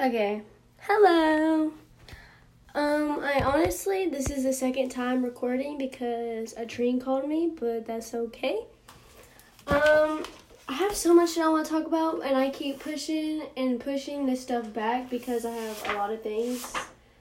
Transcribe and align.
Okay. 0.00 0.42
Hello. 0.80 1.72
Um, 2.74 3.20
I 3.22 3.42
honestly, 3.44 4.08
this 4.08 4.28
is 4.28 4.42
the 4.42 4.52
second 4.52 4.88
time 4.88 5.24
recording 5.24 5.78
because 5.78 6.52
a 6.56 6.66
train 6.66 6.98
called 6.98 7.28
me, 7.28 7.52
but 7.54 7.86
that's 7.86 8.12
okay. 8.12 8.58
Um, 9.68 10.24
I 10.68 10.72
have 10.72 10.96
so 10.96 11.14
much 11.14 11.36
that 11.36 11.44
I 11.44 11.48
want 11.48 11.66
to 11.66 11.72
talk 11.72 11.86
about, 11.86 12.24
and 12.24 12.36
I 12.36 12.50
keep 12.50 12.80
pushing 12.80 13.42
and 13.56 13.78
pushing 13.78 14.26
this 14.26 14.40
stuff 14.42 14.72
back 14.72 15.08
because 15.10 15.44
I 15.44 15.52
have 15.52 15.88
a 15.88 15.94
lot 15.94 16.12
of 16.12 16.24
things 16.24 16.74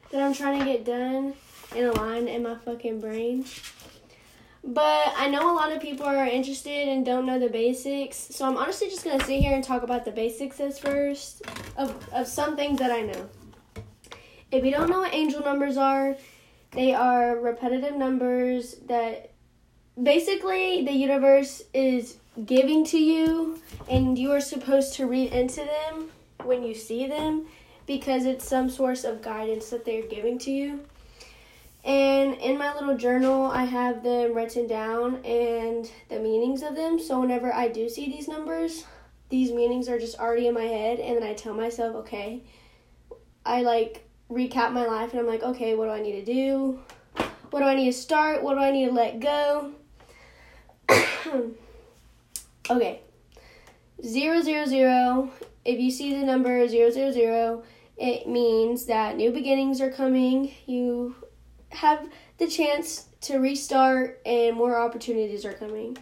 that 0.10 0.24
I'm 0.24 0.34
trying 0.34 0.58
to 0.58 0.66
get 0.66 0.84
done 0.84 1.36
and 1.76 1.86
aligned 1.86 2.28
in 2.28 2.42
my 2.42 2.55
fucking 2.55 3.00
brain. 3.00 3.46
But 4.64 5.14
I 5.18 5.27
know 5.27 5.52
a 5.52 5.55
lot 5.55 5.73
of 5.73 5.82
people 5.82 6.05
are 6.05 6.25
interested 6.25 6.88
and 6.88 7.05
don't 7.05 7.25
know 7.25 7.38
the 7.38 7.50
basics, 7.50 8.16
so 8.16 8.46
I'm 8.46 8.57
honestly 8.57 8.89
just 8.89 9.04
gonna 9.04 9.23
sit 9.23 9.41
here 9.41 9.54
and 9.54 9.64
talk 9.64 9.84
about 9.84 10.05
the 10.05 10.11
basics 10.11 10.59
as 10.61 10.79
first 10.79 11.41
of, 11.75 11.93
of 12.14 12.28
some 12.28 12.55
things 12.55 12.79
that 12.79 12.89
I 12.91 13.02
know. 13.02 13.29
If 14.52 14.64
you 14.64 14.71
don't 14.71 14.89
know 14.89 15.02
what 15.02 15.14
angel 15.14 15.41
numbers 15.41 15.75
are, 15.75 16.15
they 16.71 16.93
are 16.93 17.38
repetitive 17.38 17.96
numbers 17.97 18.75
that 18.88 19.32
basically 20.02 20.86
the 20.86 20.93
universe 20.93 21.61
is 21.74 22.18
giving 22.46 22.86
to 22.86 22.97
you, 22.97 23.60
and 23.89 24.18
you 24.18 24.32
are 24.32 24.41
supposed 24.41 24.93
to 24.93 25.05
read 25.05 25.33
into 25.33 25.66
them 25.66 26.10
when 26.43 26.64
you 26.64 26.74
see 26.74 27.05
them 27.05 27.47
because 27.86 28.25
it's 28.25 28.47
some 28.47 28.69
source 28.69 29.04
of 29.04 29.21
guidance 29.21 29.69
that 29.71 29.83
they're 29.83 30.07
giving 30.07 30.38
to 30.39 30.52
you. 30.52 30.80
And 31.83 32.36
in 32.36 32.58
my 32.58 32.73
little 32.73 32.95
journal, 32.95 33.45
I 33.45 33.66
have 33.66 34.03
them 34.03 34.33
written 34.33 34.67
down 34.67 35.17
and 35.25 35.89
the 36.09 36.19
meanings 36.19 36.64
of 36.64 36.75
them. 36.75 36.97
So 36.97 37.19
whenever 37.19 37.53
I 37.53 37.67
do 37.67 37.89
see 37.89 38.05
these 38.05 38.28
numbers, 38.30 38.86
these 39.30 39.52
meanings 39.52 39.89
are 39.89 40.00
just 40.00 40.17
already 40.17 40.47
in 40.47 40.53
my 40.53 40.64
head. 40.64 41.00
And 41.00 41.17
then 41.17 41.23
I 41.23 41.33
tell 41.33 41.53
myself, 41.53 41.95
okay, 41.97 42.44
I 43.45 43.64
like 43.64 44.08
recap 44.31 44.72
my 44.72 44.86
life 44.86 45.11
and 45.11 45.19
I'm 45.19 45.27
like, 45.27 45.44
okay, 45.44 45.75
what 45.75 45.86
do 45.86 45.91
I 45.91 46.02
need 46.02 46.23
to 46.23 46.25
do? 46.25 46.80
What 47.49 47.59
do 47.59 47.66
I 47.66 47.75
need 47.75 47.91
to 47.91 47.93
start? 47.93 48.41
What 48.43 48.55
do 48.55 48.61
I 48.61 48.71
need 48.71 48.88
to 48.88 48.93
let 48.93 49.19
go? 49.19 49.73
okay. 52.69 53.02
Zero, 54.05 54.41
zero, 54.41 54.65
zero. 54.65 55.31
If 55.65 55.80
you 55.80 55.91
see 55.91 56.17
the 56.17 56.25
number 56.25 56.67
zero, 56.67 56.89
zero, 56.89 57.11
zero, 57.11 57.63
it 57.97 58.27
means 58.27 58.86
that 58.86 59.17
new 59.17 59.31
beginnings 59.31 59.81
are 59.81 59.91
coming. 59.91 60.52
You 60.65 61.15
have 61.73 62.09
the 62.38 62.47
chance 62.47 63.07
to 63.21 63.38
restart 63.38 64.19
and 64.25 64.55
more 64.55 64.77
opportunities 64.77 65.45
are 65.45 65.53
coming. 65.53 65.97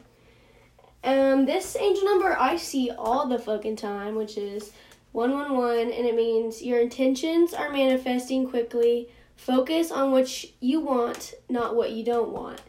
Um, 1.03 1.45
this 1.45 1.75
angel 1.75 2.05
number 2.05 2.37
I 2.37 2.57
see 2.57 2.91
all 2.91 3.27
the 3.27 3.39
fucking 3.39 3.75
time, 3.75 4.15
which 4.15 4.37
is 4.37 4.71
111, 5.13 5.91
and 5.91 6.05
it 6.05 6.15
means 6.15 6.61
your 6.61 6.79
intentions 6.79 7.53
are 7.53 7.71
manifesting 7.71 8.47
quickly. 8.47 9.09
Focus 9.35 9.91
on 9.91 10.11
what 10.11 10.45
you 10.59 10.79
want, 10.79 11.33
not 11.49 11.75
what 11.75 11.91
you 11.91 12.03
don't 12.03 12.31
want. 12.31 12.61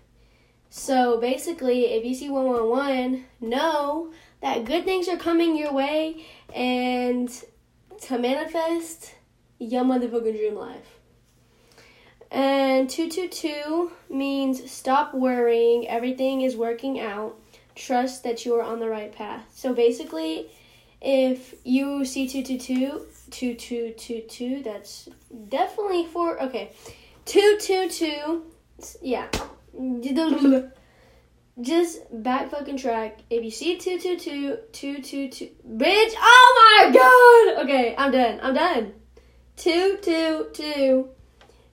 So 0.70 1.20
basically, 1.20 1.84
if 1.92 2.05
you 2.05 2.14
see 2.14 2.31
111, 2.31 3.27
know 3.41 4.11
that 4.41 4.64
good 4.64 4.84
things 4.84 5.06
are 5.09 5.19
coming 5.19 5.56
your 5.56 5.72
way 5.72 6.25
and 6.55 7.31
to 8.03 8.19
manifest 8.19 9.14
your 9.59 9.84
motherfucking 9.84 10.37
dream 10.37 10.55
life. 10.55 10.98
And 12.33 12.88
222 12.88 13.92
means 14.08 14.70
stop 14.70 15.12
worrying, 15.12 15.86
everything 15.86 16.41
is 16.41 16.56
working 16.56 16.98
out. 16.98 17.38
Trust 17.75 18.25
that 18.25 18.47
you 18.47 18.55
are 18.55 18.62
on 18.62 18.80
the 18.80 18.88
right 18.88 19.12
path. 19.12 19.44
So 19.55 19.75
basically, 19.75 20.50
if 21.03 21.55
you 21.62 22.06
see 22.06 22.27
222, 22.27 23.06
2222, 23.30 24.62
that's 24.62 25.10
definitely 25.48 26.06
for, 26.06 26.42
okay, 26.42 26.72
222, 27.27 28.44
yeah. 29.03 29.28
Just 31.60 32.00
back 32.22 32.50
fucking 32.50 32.78
track. 32.78 33.21
If 33.28 33.44
you 33.44 33.50
see 33.50 33.76
222, 33.76 34.56
222, 34.72 35.44
bitch, 35.76 36.15
oh 36.16 36.81
my 36.81 37.54
god! 37.54 37.65
Okay, 37.65 37.94
I'm 37.97 38.10
done, 38.10 38.41
I'm 38.42 38.54
done. 38.54 38.94
222. 39.56 41.10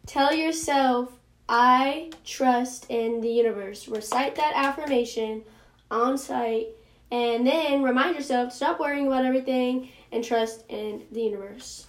Tell 0.10 0.34
yourself, 0.34 1.12
I 1.48 2.10
trust 2.26 2.88
in 2.90 3.22
the 3.22 3.30
universe. 3.30 3.88
Recite 3.88 4.36
that 4.38 4.54
affirmation 4.56 5.44
on 5.92 6.18
site, 6.18 6.70
and 7.12 7.46
then 7.46 7.84
remind 7.84 8.16
yourself 8.16 8.50
to 8.50 8.56
stop 8.56 8.80
worrying 8.80 9.06
about 9.06 9.24
everything 9.24 9.90
and 10.12 10.24
trust 10.24 10.66
in 10.68 11.04
the 11.12 11.22
universe. 11.22 11.86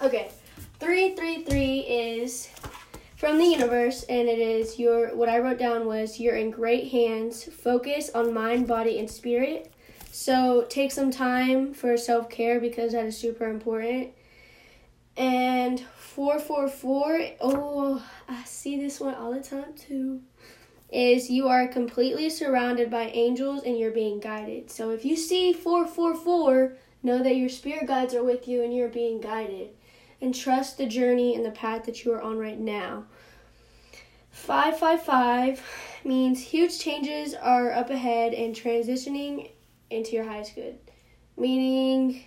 Okay, 0.00 0.30
333 0.78 1.80
is 1.80 2.50
from 3.16 3.38
the 3.38 3.46
universe, 3.46 4.04
and 4.04 4.28
it 4.28 4.38
is 4.38 4.78
your 4.78 5.16
what 5.16 5.28
I 5.28 5.40
wrote 5.40 5.58
down 5.58 5.86
was 5.86 6.20
you're 6.20 6.36
in 6.36 6.52
great 6.52 6.92
hands. 6.92 7.42
Focus 7.42 8.10
on 8.14 8.32
mind, 8.32 8.68
body, 8.68 9.00
and 9.00 9.10
spirit. 9.10 9.72
So 10.12 10.66
take 10.68 10.92
some 10.92 11.10
time 11.10 11.74
for 11.74 11.96
self 11.96 12.30
care 12.30 12.60
because 12.60 12.92
that 12.92 13.06
is 13.06 13.18
super 13.18 13.48
important. 13.48 14.12
And 15.16 15.80
444, 15.80 17.20
oh, 17.40 18.04
I 18.28 18.44
see 18.44 18.80
this 18.80 18.98
one 18.98 19.14
all 19.14 19.32
the 19.32 19.40
time 19.40 19.74
too, 19.74 20.20
is 20.90 21.30
you 21.30 21.48
are 21.48 21.68
completely 21.68 22.28
surrounded 22.30 22.90
by 22.90 23.04
angels 23.04 23.62
and 23.64 23.78
you're 23.78 23.92
being 23.92 24.18
guided. 24.18 24.70
So 24.70 24.90
if 24.90 25.04
you 25.04 25.16
see 25.16 25.52
444, 25.52 26.76
know 27.04 27.22
that 27.22 27.36
your 27.36 27.48
spirit 27.48 27.86
guides 27.86 28.14
are 28.14 28.24
with 28.24 28.48
you 28.48 28.64
and 28.64 28.74
you're 28.74 28.88
being 28.88 29.20
guided. 29.20 29.70
And 30.20 30.34
trust 30.34 30.78
the 30.78 30.86
journey 30.86 31.34
and 31.36 31.44
the 31.44 31.50
path 31.50 31.84
that 31.84 32.04
you 32.04 32.12
are 32.12 32.22
on 32.22 32.38
right 32.38 32.58
now. 32.58 33.04
555 34.30 35.62
means 36.04 36.40
huge 36.40 36.78
changes 36.78 37.34
are 37.34 37.72
up 37.72 37.90
ahead 37.90 38.32
and 38.32 38.54
transitioning 38.54 39.50
into 39.90 40.12
your 40.12 40.24
highest 40.24 40.54
good. 40.54 40.78
Meaning, 41.36 42.24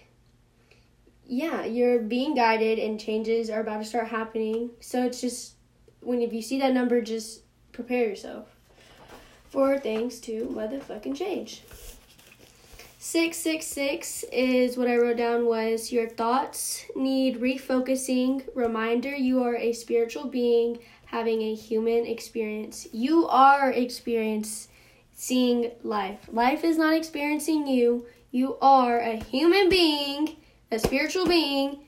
yeah, 1.28 1.66
you're 1.66 2.00
being 2.00 2.36
guided 2.36 2.80
and 2.80 3.00
changes 3.00 3.50
are 3.50 3.62
about 3.62 3.80
to 3.80 3.86
start 3.86 4.08
happening. 4.08 4.72
So 4.80 5.06
it's 5.06 5.22
just 5.22 5.56
when 6.02 6.22
if 6.22 6.32
you 6.32 6.42
see 6.42 6.60
that 6.60 6.74
number, 6.74 7.02
just 7.02 7.42
prepare 7.72 8.08
yourself 8.08 8.48
for 9.50 9.78
things 9.78 10.20
to 10.22 10.48
motherfucking 10.54 11.16
change. 11.16 11.64
666 13.00 14.26
is 14.32 14.78
what 14.78 14.88
I 14.88 14.98
wrote 14.98 15.18
down 15.18 15.46
was 15.46 15.92
your 15.92 16.10
thoughts 16.10 16.86
need 16.96 17.40
refocusing. 17.40 18.44
Reminder 18.56 19.16
you 19.16 19.44
are 19.44 19.56
a 19.56 19.74
spiritual 19.74 20.28
being 20.28 20.80
having 21.06 21.42
a 21.42 21.56
human 21.56 22.06
experience. 22.06 22.88
You 22.92 23.28
are 23.28 23.72
experiencing 23.72 25.72
life. 25.84 26.30
Life 26.32 26.64
is 26.64 26.78
not 26.78 26.96
experiencing 26.96 27.68
you. 27.68 28.06
You 28.32 28.58
are 28.62 29.00
a 29.00 29.16
human 29.16 29.70
being 29.70 30.36
a 30.72 30.80
spiritual 30.80 31.28
being 31.28 31.80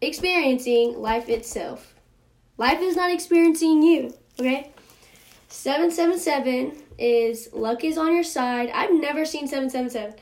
experiencing 0.00 1.00
life 1.00 1.28
itself. 1.28 1.94
Life 2.58 2.80
is 2.80 2.96
not 2.96 3.10
experiencing 3.10 3.82
you, 3.82 4.14
okay? 4.38 4.70
777 5.48 6.76
is 6.98 7.48
luck 7.52 7.84
is 7.84 7.98
on 7.98 8.14
your 8.14 8.24
side. 8.24 8.70
I've 8.72 8.92
never 8.92 9.24
seen 9.24 9.46
777. 9.46 10.14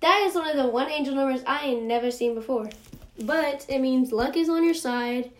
That 0.00 0.24
is 0.26 0.34
one 0.34 0.48
of 0.48 0.56
the 0.56 0.66
one 0.66 0.90
angel 0.90 1.14
numbers 1.14 1.42
I 1.46 1.66
ain't 1.66 1.84
never 1.84 2.10
seen 2.10 2.34
before. 2.34 2.70
But 3.18 3.66
it 3.68 3.80
means 3.80 4.12
luck 4.12 4.36
is 4.36 4.48
on 4.48 4.64
your 4.64 4.74
side. 4.74 5.30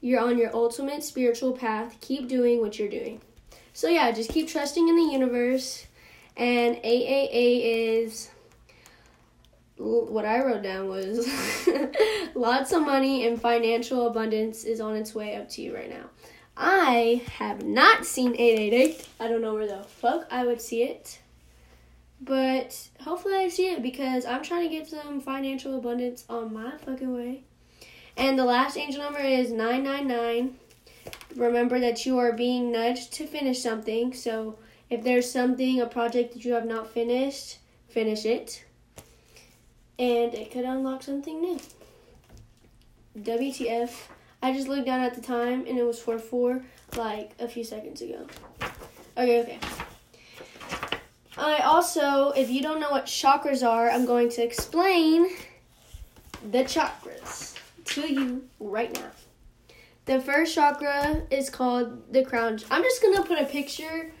You're 0.00 0.20
on 0.20 0.38
your 0.38 0.54
ultimate 0.54 1.02
spiritual 1.02 1.52
path. 1.52 1.96
Keep 2.00 2.28
doing 2.28 2.60
what 2.60 2.78
you're 2.78 2.88
doing. 2.88 3.20
So 3.72 3.88
yeah, 3.88 4.10
just 4.12 4.30
keep 4.30 4.48
trusting 4.48 4.88
in 4.88 4.96
the 4.96 5.12
universe. 5.12 5.86
And 6.36 6.76
888 6.82 8.04
is 8.04 8.30
what 9.80 10.26
I 10.26 10.44
wrote 10.44 10.62
down 10.62 10.88
was 10.88 11.26
lots 12.34 12.72
of 12.72 12.82
money 12.82 13.26
and 13.26 13.40
financial 13.40 14.06
abundance 14.06 14.64
is 14.64 14.80
on 14.80 14.94
its 14.94 15.14
way 15.14 15.36
up 15.36 15.48
to 15.50 15.62
you 15.62 15.74
right 15.74 15.88
now. 15.88 16.04
I 16.56 17.22
have 17.38 17.64
not 17.64 18.04
seen 18.04 18.34
888. 18.36 19.08
I 19.18 19.28
don't 19.28 19.40
know 19.40 19.54
where 19.54 19.66
the 19.66 19.82
fuck 19.82 20.26
I 20.30 20.44
would 20.44 20.60
see 20.60 20.82
it. 20.82 21.20
But 22.20 22.88
hopefully 23.00 23.36
I 23.36 23.48
see 23.48 23.70
it 23.70 23.82
because 23.82 24.26
I'm 24.26 24.42
trying 24.42 24.68
to 24.68 24.74
get 24.74 24.86
some 24.86 25.22
financial 25.22 25.78
abundance 25.78 26.26
on 26.28 26.52
my 26.52 26.76
fucking 26.76 27.14
way. 27.14 27.44
And 28.18 28.38
the 28.38 28.44
last 28.44 28.76
angel 28.76 29.02
number 29.02 29.20
is 29.20 29.50
999. 29.50 30.56
Remember 31.36 31.80
that 31.80 32.04
you 32.04 32.18
are 32.18 32.32
being 32.32 32.70
nudged 32.70 33.14
to 33.14 33.26
finish 33.26 33.62
something. 33.62 34.12
So 34.12 34.58
if 34.90 35.02
there's 35.02 35.30
something, 35.30 35.80
a 35.80 35.86
project 35.86 36.34
that 36.34 36.44
you 36.44 36.52
have 36.52 36.66
not 36.66 36.90
finished, 36.90 37.58
finish 37.88 38.26
it 38.26 38.64
and 40.00 40.34
it 40.34 40.50
could 40.50 40.64
unlock 40.64 41.02
something 41.02 41.40
new. 41.42 41.60
WTF. 43.18 43.92
I 44.42 44.54
just 44.54 44.66
looked 44.66 44.86
down 44.86 45.00
at 45.00 45.14
the 45.14 45.20
time 45.20 45.66
and 45.66 45.78
it 45.78 45.82
was 45.84 46.00
4 46.00 46.18
4 46.18 46.62
like 46.96 47.32
a 47.38 47.46
few 47.46 47.62
seconds 47.62 48.00
ago. 48.00 48.26
Okay, 49.18 49.42
okay. 49.42 49.58
I 51.36 51.58
also, 51.58 52.30
if 52.30 52.50
you 52.50 52.62
don't 52.62 52.80
know 52.80 52.90
what 52.90 53.04
chakras 53.04 53.66
are, 53.66 53.90
I'm 53.90 54.06
going 54.06 54.30
to 54.30 54.42
explain 54.42 55.28
the 56.50 56.64
chakras. 56.64 57.54
to 57.84 58.12
you 58.12 58.44
right 58.58 58.92
now. 58.94 59.10
The 60.06 60.20
first 60.20 60.54
chakra 60.54 61.22
is 61.30 61.50
called 61.50 62.12
the 62.12 62.24
crown. 62.24 62.58
I'm 62.70 62.82
just 62.82 63.02
gonna 63.02 63.22
put 63.22 63.38
a 63.38 63.44
picture 63.44 64.12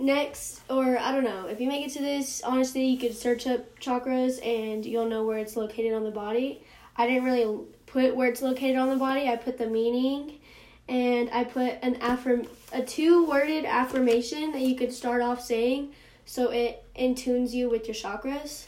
next, 0.00 0.60
or 0.68 0.98
I 0.98 1.12
don't 1.12 1.24
know. 1.24 1.46
If 1.46 1.60
you 1.60 1.68
make 1.68 1.86
it 1.86 1.92
to 1.92 2.02
this, 2.02 2.42
honestly, 2.42 2.86
you 2.86 2.98
could 2.98 3.16
search 3.16 3.46
up 3.46 3.78
chakras 3.78 4.44
and 4.44 4.84
you'll 4.84 5.08
know 5.08 5.24
where 5.24 5.38
it's 5.38 5.56
located 5.56 5.92
on 5.92 6.04
the 6.04 6.10
body. 6.10 6.62
I 6.96 7.06
didn't 7.06 7.24
really 7.24 7.64
put 7.86 8.14
where 8.14 8.28
it's 8.28 8.42
located 8.42 8.76
on 8.76 8.88
the 8.88 8.96
body. 8.96 9.28
I 9.28 9.36
put 9.36 9.58
the 9.58 9.66
meaning, 9.66 10.40
and 10.88 11.30
I 11.30 11.44
put 11.44 11.78
an 11.82 11.98
affirm 12.02 12.46
a 12.72 12.82
two 12.82 13.26
worded 13.26 13.64
affirmation 13.64 14.52
that 14.52 14.60
you 14.60 14.76
could 14.76 14.92
start 14.92 15.22
off 15.22 15.42
saying, 15.42 15.92
so 16.24 16.50
it 16.50 16.84
in 16.94 17.14
tunes 17.14 17.54
you 17.54 17.68
with 17.68 17.86
your 17.86 17.94
chakras. 17.94 18.66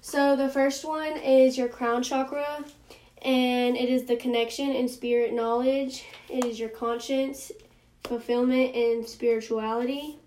So 0.00 0.34
the 0.36 0.48
first 0.48 0.84
one 0.84 1.16
is 1.16 1.56
your 1.56 1.68
crown 1.68 2.02
chakra 2.02 2.64
and 3.22 3.76
it 3.76 3.88
is 3.88 4.04
the 4.04 4.16
connection 4.16 4.74
and 4.74 4.90
spirit 4.90 5.32
knowledge. 5.32 6.04
It 6.28 6.44
is 6.44 6.58
your 6.58 6.68
conscience, 6.68 7.52
fulfillment, 8.02 8.74
and 8.74 9.06
spirituality. 9.06 10.18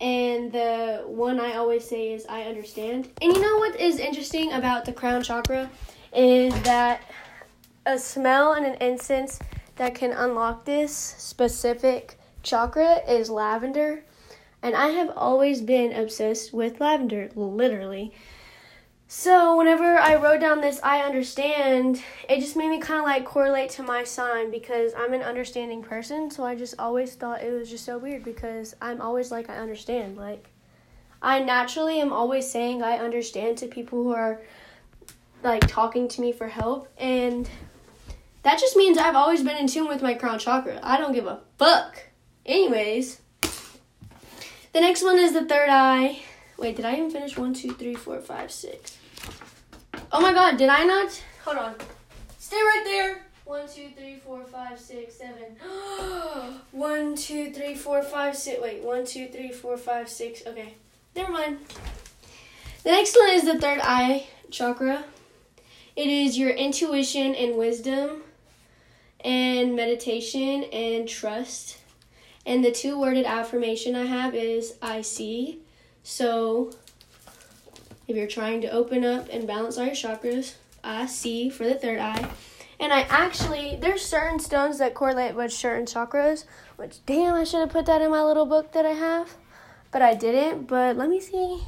And 0.00 0.52
the 0.52 1.04
one 1.06 1.40
I 1.40 1.54
always 1.54 1.88
say 1.88 2.12
is 2.12 2.26
I 2.28 2.42
understand. 2.42 3.08
And 3.22 3.32
you 3.34 3.40
know 3.40 3.56
what 3.58 3.80
is 3.80 3.98
interesting 3.98 4.52
about 4.52 4.84
the 4.84 4.92
crown 4.92 5.22
chakra 5.22 5.70
is 6.14 6.52
that 6.62 7.02
a 7.86 7.98
smell 7.98 8.52
and 8.52 8.66
an 8.66 8.74
incense 8.80 9.38
that 9.76 9.94
can 9.94 10.12
unlock 10.12 10.64
this 10.64 10.94
specific 10.94 12.18
chakra 12.42 13.00
is 13.08 13.30
lavender. 13.30 14.04
And 14.62 14.74
I 14.74 14.88
have 14.88 15.12
always 15.16 15.60
been 15.62 15.92
obsessed 15.92 16.52
with 16.52 16.80
lavender, 16.80 17.30
literally. 17.34 18.12
So 19.08 19.56
whenever 19.56 19.96
I 19.96 20.16
wrote 20.16 20.40
down 20.40 20.60
this 20.60 20.80
I 20.82 21.02
understand, 21.02 22.02
it 22.28 22.40
just 22.40 22.56
made 22.56 22.70
me 22.70 22.80
kind 22.80 22.98
of 22.98 23.06
like 23.06 23.24
correlate 23.24 23.70
to 23.70 23.84
my 23.84 24.02
sign 24.02 24.50
because 24.50 24.92
I'm 24.96 25.12
an 25.14 25.22
understanding 25.22 25.80
person, 25.82 26.28
so 26.30 26.44
I 26.44 26.56
just 26.56 26.74
always 26.80 27.14
thought 27.14 27.42
it 27.42 27.52
was 27.52 27.70
just 27.70 27.84
so 27.84 27.98
weird 27.98 28.24
because 28.24 28.74
I'm 28.82 29.00
always 29.00 29.30
like 29.30 29.48
I 29.48 29.58
understand. 29.58 30.16
Like 30.16 30.48
I 31.22 31.38
naturally 31.40 32.00
am 32.00 32.12
always 32.12 32.50
saying 32.50 32.82
I 32.82 32.98
understand 32.98 33.58
to 33.58 33.68
people 33.68 34.02
who 34.02 34.12
are 34.12 34.40
like 35.44 35.68
talking 35.68 36.08
to 36.08 36.20
me 36.20 36.32
for 36.32 36.48
help 36.48 36.88
and 36.98 37.48
that 38.42 38.58
just 38.58 38.76
means 38.76 38.98
I've 38.98 39.16
always 39.16 39.42
been 39.42 39.56
in 39.56 39.68
tune 39.68 39.86
with 39.86 40.02
my 40.02 40.14
crown 40.14 40.40
chakra. 40.40 40.80
I 40.82 40.96
don't 40.98 41.12
give 41.12 41.26
a 41.26 41.40
fuck. 41.58 42.02
Anyways, 42.44 43.20
the 44.72 44.80
next 44.80 45.04
one 45.04 45.18
is 45.18 45.32
the 45.32 45.44
third 45.44 45.68
eye. 45.68 46.22
Wait, 46.58 46.76
did 46.76 46.84
I 46.84 46.96
even 46.96 47.10
finish? 47.10 47.36
One, 47.36 47.52
two, 47.52 47.72
three, 47.72 47.94
four, 47.94 48.18
five, 48.20 48.50
six. 48.50 48.96
Oh 50.10 50.20
my 50.20 50.32
god, 50.32 50.56
did 50.56 50.68
I 50.68 50.84
not? 50.84 51.22
Hold 51.44 51.58
on. 51.58 51.74
Stay 52.38 52.56
right 52.56 52.82
there. 52.84 53.26
One, 53.44 53.68
two, 53.68 53.90
three, 53.96 54.16
four, 54.16 54.42
five, 54.44 54.78
six, 54.78 55.14
seven. 55.14 55.56
one, 56.72 57.14
two, 57.14 57.52
three, 57.52 57.74
four, 57.74 58.02
five, 58.02 58.36
six. 58.36 58.60
Wait, 58.60 58.82
one, 58.82 59.04
two, 59.04 59.28
three, 59.28 59.52
four, 59.52 59.76
five, 59.76 60.08
six. 60.08 60.42
Okay, 60.46 60.74
never 61.14 61.30
mind. 61.30 61.58
The 62.82 62.90
next 62.90 63.16
one 63.16 63.30
is 63.30 63.44
the 63.44 63.58
third 63.58 63.80
eye 63.82 64.26
chakra. 64.50 65.04
It 65.94 66.08
is 66.08 66.38
your 66.38 66.50
intuition 66.50 67.34
and 67.34 67.56
wisdom, 67.56 68.22
and 69.20 69.76
meditation 69.76 70.64
and 70.64 71.08
trust. 71.08 71.78
And 72.44 72.64
the 72.64 72.70
two 72.70 72.98
worded 72.98 73.26
affirmation 73.26 73.94
I 73.96 74.06
have 74.06 74.34
is 74.34 74.74
I 74.80 75.02
see. 75.02 75.60
So, 76.08 76.70
if 78.06 78.14
you're 78.14 78.28
trying 78.28 78.60
to 78.60 78.70
open 78.70 79.04
up 79.04 79.28
and 79.28 79.44
balance 79.44 79.76
all 79.76 79.86
your 79.86 79.94
chakras, 79.96 80.54
I 80.84 81.06
see 81.06 81.50
for 81.50 81.64
the 81.64 81.74
third 81.74 81.98
eye. 81.98 82.30
And 82.78 82.92
I 82.92 83.00
actually, 83.00 83.74
there's 83.74 84.04
certain 84.04 84.38
stones 84.38 84.78
that 84.78 84.94
correlate 84.94 85.34
with 85.34 85.52
certain 85.52 85.84
chakras, 85.84 86.44
which, 86.76 87.04
damn, 87.06 87.34
I 87.34 87.42
should 87.42 87.58
have 87.58 87.70
put 87.70 87.86
that 87.86 88.02
in 88.02 88.12
my 88.12 88.22
little 88.22 88.46
book 88.46 88.70
that 88.70 88.86
I 88.86 88.92
have. 88.92 89.34
But 89.90 90.00
I 90.00 90.14
didn't. 90.14 90.68
But 90.68 90.96
let 90.96 91.08
me 91.08 91.20
see 91.20 91.64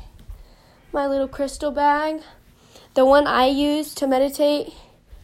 my 0.93 1.09
little 1.09 1.27
crystal 1.27 1.73
bag. 1.73 2.23
The 2.95 3.05
one 3.05 3.27
I 3.27 3.47
use 3.47 3.93
to 3.97 4.07
meditate 4.07 4.73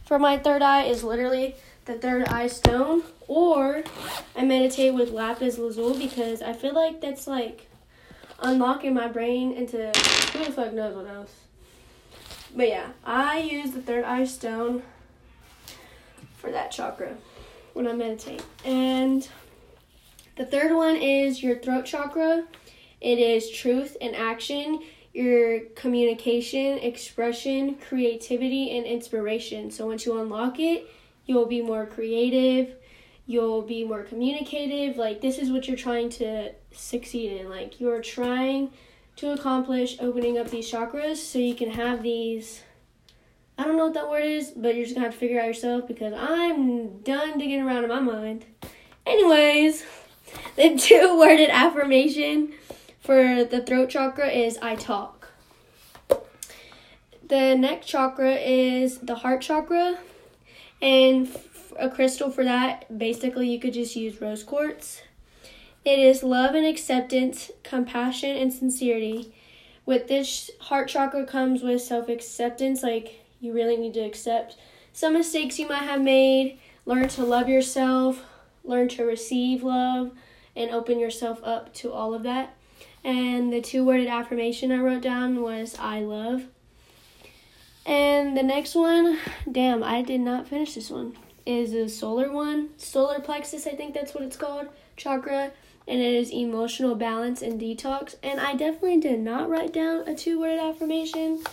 for 0.05 0.19
my 0.19 0.37
third 0.37 0.61
eye 0.61 0.83
is 0.83 1.05
literally 1.05 1.55
the 1.85 1.93
third 1.93 2.27
eye 2.27 2.47
stone. 2.47 3.03
Or 3.29 3.81
I 4.35 4.43
meditate 4.43 4.93
with 4.93 5.11
lapis 5.11 5.57
lazuli 5.57 6.05
because 6.05 6.41
I 6.41 6.51
feel 6.51 6.73
like 6.73 6.99
that's 6.99 7.27
like 7.27 7.69
unlocking 8.39 8.93
my 8.93 9.07
brain 9.07 9.53
into 9.53 9.77
who 10.33 10.45
the 10.45 10.51
fuck 10.51 10.73
knows 10.73 10.95
what 10.95 11.07
else. 11.07 11.33
But 12.55 12.69
yeah, 12.69 12.87
I 13.05 13.39
use 13.39 13.71
the 13.71 13.81
third 13.81 14.05
eye 14.05 14.25
stone 14.25 14.83
for 16.37 16.51
that 16.51 16.71
chakra 16.71 17.15
when 17.73 17.87
I 17.87 17.93
meditate. 17.93 18.43
And 18.63 19.27
the 20.37 20.45
third 20.45 20.73
one 20.75 20.95
is 20.95 21.43
your 21.43 21.57
throat 21.57 21.85
chakra. 21.85 22.45
It 23.01 23.19
is 23.19 23.49
truth 23.49 23.97
and 23.99 24.15
action, 24.15 24.81
your 25.13 25.61
communication, 25.75 26.77
expression, 26.79 27.75
creativity, 27.75 28.77
and 28.77 28.85
inspiration. 28.85 29.71
So 29.71 29.87
once 29.87 30.05
you 30.05 30.19
unlock 30.19 30.59
it, 30.59 30.89
you'll 31.25 31.45
be 31.45 31.61
more 31.61 31.85
creative, 31.85 32.75
you'll 33.25 33.61
be 33.61 33.83
more 33.83 34.03
communicative. 34.03 34.97
Like, 34.97 35.21
this 35.21 35.37
is 35.37 35.51
what 35.51 35.67
you're 35.67 35.77
trying 35.77 36.09
to 36.11 36.51
succeed 36.71 37.39
in. 37.39 37.49
Like, 37.49 37.79
you're 37.79 38.01
trying 38.01 38.71
to 39.17 39.31
accomplish 39.31 39.97
opening 39.99 40.37
up 40.37 40.49
these 40.49 40.71
chakras 40.71 41.17
so 41.17 41.39
you 41.39 41.55
can 41.55 41.71
have 41.71 42.03
these. 42.03 42.63
I 43.57 43.63
don't 43.63 43.77
know 43.77 43.85
what 43.85 43.93
that 43.93 44.09
word 44.09 44.25
is, 44.25 44.51
but 44.51 44.75
you're 44.75 44.83
just 44.83 44.95
gonna 44.95 45.07
have 45.07 45.13
to 45.13 45.19
figure 45.19 45.39
out 45.39 45.47
yourself 45.47 45.87
because 45.87 46.13
I'm 46.13 46.99
done 46.99 47.37
digging 47.37 47.61
around 47.61 47.85
in 47.85 47.89
my 47.89 48.01
mind. 48.01 48.45
Anyways, 49.05 49.83
the 50.55 50.75
two 50.77 51.17
worded 51.17 51.49
affirmation 51.49 52.53
for 52.99 53.45
the 53.45 53.61
throat 53.61 53.89
chakra 53.89 54.27
is 54.27 54.57
I 54.61 54.75
talk. 54.75 55.29
The 57.27 57.55
neck 57.55 57.83
chakra 57.83 58.35
is 58.35 58.99
the 58.99 59.15
heart 59.15 59.41
chakra, 59.41 59.97
and 60.81 61.27
a 61.77 61.89
crystal 61.89 62.29
for 62.29 62.43
that, 62.43 62.97
basically, 62.97 63.49
you 63.49 63.59
could 63.59 63.73
just 63.73 63.95
use 63.95 64.21
rose 64.21 64.43
quartz. 64.43 65.01
It 65.83 65.99
is 65.99 66.23
love 66.23 66.55
and 66.55 66.65
acceptance, 66.65 67.51
compassion 67.63 68.35
and 68.35 68.51
sincerity. 68.51 69.33
With 69.85 70.07
this 70.07 70.49
heart 70.61 70.87
chakra 70.87 71.25
comes 71.25 71.61
with 71.61 71.81
self 71.81 72.09
acceptance, 72.09 72.81
like 72.81 73.23
you 73.39 73.53
really 73.53 73.77
need 73.77 73.93
to 73.93 73.99
accept 73.99 74.57
some 74.93 75.13
mistakes 75.13 75.59
you 75.59 75.67
might 75.67 75.83
have 75.83 76.01
made, 76.01 76.57
learn 76.85 77.07
to 77.09 77.23
love 77.23 77.49
yourself, 77.49 78.23
learn 78.63 78.87
to 78.89 79.05
receive 79.05 79.61
love, 79.61 80.11
and 80.55 80.71
open 80.71 80.99
yourself 80.99 81.39
up 81.43 81.73
to 81.75 81.91
all 81.91 82.13
of 82.13 82.23
that. 82.23 82.55
And 83.03 83.53
the 83.53 83.61
two 83.61 83.85
worded 83.85 84.07
affirmation 84.07 84.71
I 84.71 84.79
wrote 84.79 85.03
down 85.03 85.41
was 85.41 85.75
I 85.77 85.99
love. 85.99 86.45
And 87.85 88.35
the 88.35 88.41
next 88.41 88.73
one, 88.73 89.19
damn, 89.51 89.83
I 89.83 90.01
did 90.01 90.21
not 90.21 90.47
finish 90.47 90.73
this 90.73 90.89
one 90.89 91.15
is 91.45 91.73
a 91.73 91.87
solar 91.87 92.31
one, 92.31 92.69
solar 92.77 93.19
plexus, 93.19 93.67
I 93.67 93.71
think 93.71 93.93
that's 93.93 94.13
what 94.13 94.23
it's 94.23 94.37
called, 94.37 94.67
chakra, 94.97 95.51
and 95.87 96.01
it 96.01 96.13
is 96.13 96.31
emotional 96.31 96.95
balance 96.95 97.41
and 97.41 97.59
detox. 97.61 98.15
And 98.23 98.39
I 98.39 98.55
definitely 98.55 98.99
did 98.99 99.19
not 99.19 99.49
write 99.49 99.73
down 99.73 100.07
a 100.07 100.15
two 100.15 100.39
word 100.39 100.59
affirmation. 100.59 101.43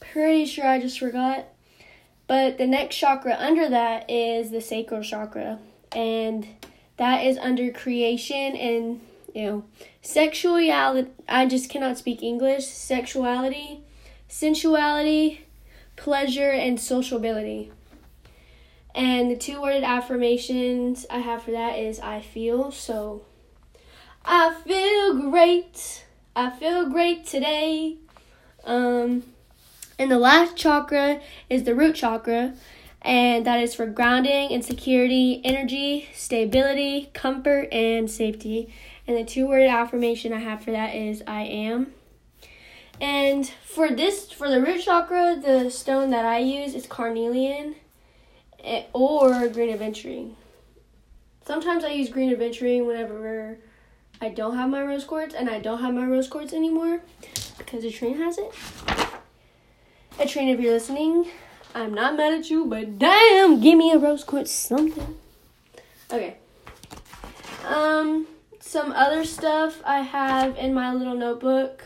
Pretty 0.00 0.46
sure 0.46 0.66
I 0.66 0.80
just 0.80 0.98
forgot. 0.98 1.46
But 2.26 2.56
the 2.56 2.66
next 2.66 2.96
chakra 2.96 3.36
under 3.38 3.68
that 3.68 4.10
is 4.10 4.50
the 4.50 4.60
sacral 4.60 5.02
chakra, 5.02 5.58
and 5.92 6.46
that 6.96 7.24
is 7.24 7.36
under 7.36 7.70
creation 7.70 8.56
and 8.56 9.00
you 9.34 9.46
know 9.46 9.64
sexuality. 10.00 11.10
I 11.28 11.46
just 11.46 11.68
cannot 11.68 11.98
speak 11.98 12.22
English. 12.22 12.66
Sexuality, 12.66 13.82
sensuality, 14.26 15.40
pleasure, 15.96 16.50
and 16.50 16.80
sociability. 16.80 17.70
And 18.94 19.30
the 19.30 19.36
two 19.36 19.60
worded 19.60 19.82
affirmations 19.82 21.04
I 21.10 21.18
have 21.18 21.42
for 21.42 21.50
that 21.50 21.78
is 21.78 21.98
I 21.98 22.20
feel. 22.20 22.70
So 22.70 23.22
I 24.24 24.54
feel 24.64 25.30
great. 25.30 26.04
I 26.36 26.50
feel 26.50 26.88
great 26.88 27.26
today. 27.26 27.96
Um 28.64 29.24
and 29.98 30.10
the 30.10 30.18
last 30.18 30.56
chakra 30.56 31.20
is 31.48 31.64
the 31.64 31.74
root 31.74 31.94
chakra, 31.94 32.54
and 33.02 33.46
that 33.46 33.60
is 33.60 33.74
for 33.74 33.86
grounding 33.86 34.52
and 34.52 34.64
security, 34.64 35.40
energy, 35.44 36.08
stability, 36.12 37.10
comfort, 37.14 37.68
and 37.72 38.10
safety. 38.10 38.74
And 39.06 39.16
the 39.16 39.24
two 39.24 39.46
worded 39.46 39.68
affirmation 39.68 40.32
I 40.32 40.38
have 40.38 40.64
for 40.64 40.72
that 40.72 40.94
is 40.94 41.22
I 41.26 41.42
am. 41.42 41.92
And 43.00 43.46
for 43.64 43.90
this, 43.90 44.32
for 44.32 44.48
the 44.48 44.60
root 44.60 44.82
chakra, 44.82 45.36
the 45.40 45.70
stone 45.70 46.10
that 46.10 46.24
I 46.24 46.38
use 46.38 46.74
is 46.74 46.86
carnelian 46.86 47.76
or 48.92 49.48
green 49.48 49.76
aventurine. 49.76 50.34
Sometimes 51.46 51.84
I 51.84 51.88
use 51.88 52.08
green 52.08 52.34
aventurine 52.34 52.86
whenever 52.86 53.58
I 54.20 54.30
don't 54.30 54.56
have 54.56 54.70
my 54.70 54.82
rose 54.82 55.04
quartz, 55.04 55.34
and 55.34 55.50
I 55.50 55.58
don't 55.58 55.80
have 55.80 55.94
my 55.94 56.06
rose 56.06 56.28
quartz 56.28 56.52
anymore 56.52 57.00
because 57.58 57.82
the 57.82 57.90
train 57.90 58.16
has 58.16 58.38
it. 58.38 58.52
A 60.18 60.26
train, 60.26 60.48
if 60.48 60.60
you're 60.60 60.72
listening, 60.72 61.28
I'm 61.74 61.92
not 61.92 62.16
mad 62.16 62.32
at 62.32 62.50
you, 62.50 62.64
but 62.64 62.98
damn, 62.98 63.60
give 63.60 63.76
me 63.76 63.90
a 63.92 63.98
rose 63.98 64.24
quartz 64.24 64.52
something. 64.52 65.18
Okay. 66.10 66.36
Um, 67.66 68.26
some 68.60 68.92
other 68.92 69.24
stuff 69.24 69.82
I 69.84 70.00
have 70.00 70.56
in 70.56 70.72
my 70.72 70.94
little 70.94 71.16
notebook 71.16 71.84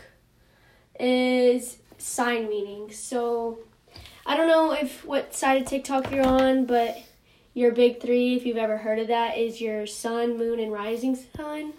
is 0.99 1.77
sign 1.97 2.47
meanings. 2.49 2.97
So 2.97 3.59
I 4.29 4.37
don't 4.37 4.47
know 4.47 4.73
if 4.73 5.03
what 5.03 5.33
side 5.33 5.59
of 5.59 5.67
TikTok 5.67 6.11
you're 6.11 6.23
on, 6.23 6.65
but 6.65 7.01
your 7.55 7.71
big 7.71 7.99
three, 7.99 8.35
if 8.35 8.45
you've 8.45 8.57
ever 8.57 8.77
heard 8.77 8.99
of 8.99 9.07
that, 9.07 9.39
is 9.39 9.59
your 9.59 9.87
sun, 9.87 10.37
moon, 10.37 10.59
and 10.59 10.71
rising 10.71 11.17
sign. 11.35 11.73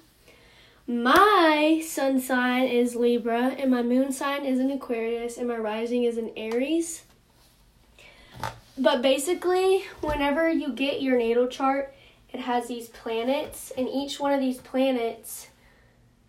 My 0.85 1.81
sun 1.87 2.21
sign 2.21 2.67
is 2.67 2.97
Libra, 2.97 3.55
and 3.57 3.71
my 3.71 3.83
moon 3.83 4.11
sign 4.11 4.45
is 4.45 4.59
an 4.59 4.73
Aquarius, 4.73 5.39
and 5.39 5.47
my 5.47 5.59
rising 5.59 6.03
is 6.03 6.19
an 6.19 6.33
Aries. 6.37 7.05
But 8.77 9.01
basically, 9.01 9.85
whenever 10.01 10.51
you 10.51 10.73
get 10.73 11.01
your 11.01 11.17
natal 11.17 11.47
chart, 11.47 11.95
it 12.33 12.41
has 12.41 12.67
these 12.67 12.89
planets, 12.89 13.71
and 13.79 13.89
each 13.89 14.19
one 14.19 14.33
of 14.33 14.41
these 14.41 14.59
planets 14.59 15.47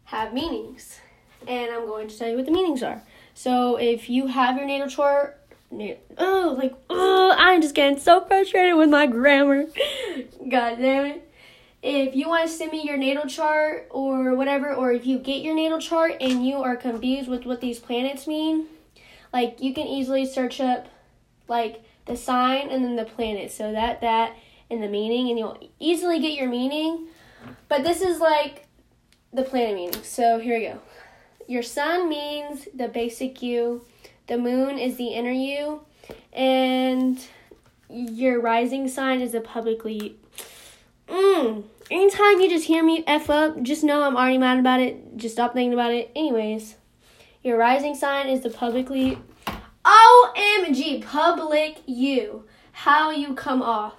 have 0.04 0.36
meanings. 0.36 1.00
And 1.48 1.72
I'm 1.72 1.88
going 1.88 2.10
to 2.10 2.16
tell 2.16 2.30
you 2.30 2.36
what 2.36 2.46
the 2.46 2.52
meanings 2.52 2.84
are. 2.84 3.02
So 3.34 3.78
if 3.78 4.08
you 4.08 4.28
have 4.28 4.58
your 4.58 4.68
natal 4.68 4.88
chart, 4.88 5.41
oh, 6.18 6.56
like, 6.58 6.74
oh, 6.90 7.36
I'm 7.38 7.62
just 7.62 7.76
getting 7.76 8.00
so 8.00 8.22
frustrated 8.26 8.76
with 8.78 8.90
my 8.90 9.08
grammar. 9.08 9.66
God 10.50 10.78
damn 10.78 11.06
it. 11.06 11.28
If 11.84 12.16
you 12.16 12.30
want 12.30 12.48
to 12.48 12.54
send 12.56 12.72
me 12.72 12.84
your 12.84 12.98
natal 12.98 13.26
chart 13.26 13.88
or 13.90 14.36
whatever, 14.36 14.74
or 14.74 14.92
if 14.92 15.06
you 15.06 15.18
get 15.18 15.42
your 15.42 15.56
natal 15.56 15.80
chart 15.80 16.18
and 16.22 16.46
you 16.46 16.58
are 16.58 16.76
confused 16.76 17.28
with 17.28 17.46
what 17.46 17.60
these 17.60 17.80
planets 17.80 18.28
mean, 18.28 18.68
like 19.34 19.62
you 19.62 19.74
can 19.74 19.88
easily 19.88 20.26
search 20.26 20.62
up 20.62 20.88
like 21.48 21.84
the 22.06 22.16
sign 22.16 22.70
and 22.70 22.84
then 22.84 22.96
the 22.96 23.06
planet. 23.06 23.52
So 23.52 23.72
that, 23.72 24.02
that, 24.02 24.36
and 24.70 24.82
the 24.82 24.88
meaning, 24.88 25.30
and 25.30 25.40
you'll 25.40 25.70
easily 25.80 26.20
get 26.20 26.34
your 26.34 26.50
meaning. 26.50 27.08
But 27.68 27.84
this 27.84 28.02
is 28.02 28.20
like 28.20 28.68
the 29.34 29.44
planet 29.44 29.76
meaning. 29.76 30.04
So 30.04 30.40
here 30.40 30.58
we 30.58 30.66
go. 30.66 30.80
Your 31.48 31.64
sun 31.64 32.08
means 32.08 32.68
the 32.74 32.88
basic 32.88 33.42
you, 33.42 33.86
the 34.32 34.38
moon 34.38 34.80
is 34.80 34.96
the 34.96 35.10
inner 35.10 35.30
you, 35.30 35.82
and 36.32 37.20
your 37.90 38.40
rising 38.40 38.88
sign 38.88 39.20
is 39.20 39.34
the 39.34 39.42
publicly. 39.42 40.16
Mm, 41.10 41.66
anytime 41.92 42.40
you 42.40 42.50
just 42.50 42.66
hear 42.66 42.82
me 42.82 43.04
F 43.06 43.30
up, 43.30 43.62
just 43.62 43.84
know 43.84 44.04
I'm 44.04 44.16
already 44.16 44.38
mad 44.38 44.58
about 44.58 44.80
it. 44.80 45.18
Just 45.18 45.36
stop 45.36 45.52
thinking 45.52 45.74
about 45.74 45.92
it. 45.92 46.12
Anyways, 46.16 46.76
your 47.44 47.58
rising 47.58 47.94
sign 47.94 48.30
is 48.30 48.40
the 48.40 48.50
publicly. 48.50 49.18
OMG, 49.84 51.06
public 51.06 51.82
you. 51.86 52.46
How 52.72 53.12
you 53.12 53.34
come 53.34 53.62
off. 53.62 53.96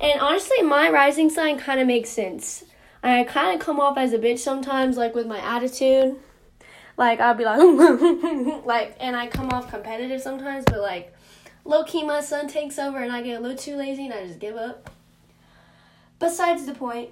And 0.00 0.20
honestly, 0.20 0.62
my 0.62 0.88
rising 0.88 1.30
sign 1.30 1.58
kind 1.58 1.80
of 1.80 1.88
makes 1.88 2.10
sense. 2.10 2.62
I 3.02 3.24
kind 3.24 3.58
of 3.58 3.66
come 3.66 3.80
off 3.80 3.98
as 3.98 4.12
a 4.12 4.18
bitch 4.18 4.38
sometimes, 4.38 4.96
like 4.96 5.16
with 5.16 5.26
my 5.26 5.40
attitude. 5.40 6.14
Like 6.98 7.20
I'll 7.20 7.34
be 7.34 7.44
like, 7.44 7.60
like, 8.66 8.96
and 8.98 9.16
I 9.16 9.28
come 9.28 9.50
off 9.50 9.70
competitive 9.70 10.20
sometimes, 10.20 10.64
but 10.66 10.80
like, 10.80 11.14
low 11.64 11.84
key, 11.84 12.04
my 12.04 12.20
sun 12.20 12.48
takes 12.48 12.76
over, 12.76 12.98
and 12.98 13.12
I 13.12 13.22
get 13.22 13.38
a 13.38 13.40
little 13.40 13.56
too 13.56 13.76
lazy, 13.76 14.06
and 14.06 14.12
I 14.12 14.26
just 14.26 14.40
give 14.40 14.56
up. 14.56 14.90
Besides 16.18 16.66
the 16.66 16.74
point, 16.74 17.10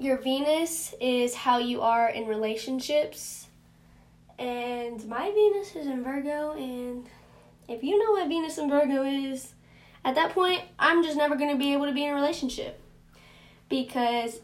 your 0.00 0.18
Venus 0.18 0.94
is 1.00 1.32
how 1.32 1.58
you 1.58 1.80
are 1.80 2.08
in 2.08 2.26
relationships, 2.26 3.46
and 4.36 5.06
my 5.06 5.30
Venus 5.30 5.76
is 5.76 5.86
in 5.86 6.02
Virgo, 6.02 6.50
and 6.54 7.06
if 7.68 7.84
you 7.84 7.96
know 7.96 8.10
what 8.10 8.28
Venus 8.28 8.58
in 8.58 8.68
Virgo 8.68 9.04
is, 9.04 9.54
at 10.04 10.16
that 10.16 10.32
point, 10.32 10.60
I'm 10.80 11.04
just 11.04 11.16
never 11.16 11.36
going 11.36 11.50
to 11.50 11.56
be 11.56 11.72
able 11.72 11.86
to 11.86 11.92
be 11.92 12.04
in 12.04 12.10
a 12.10 12.14
relationship. 12.16 12.80
Because 13.68 14.40